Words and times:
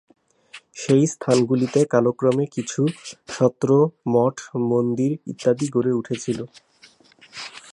সেই 0.75 1.03
স্থানগুলিতে 1.07 1.79
কালক্রমে 1.85 2.45
কিছু 2.45 2.81
সত্র, 3.27 3.69
মঠ-মন্দির 4.07 5.11
ইত্যাদি 5.27 5.67
গড়ে 5.69 5.91
উঠেছিল। 5.91 6.39